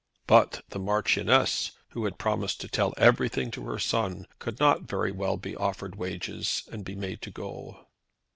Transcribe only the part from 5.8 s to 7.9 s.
wages and be made to go.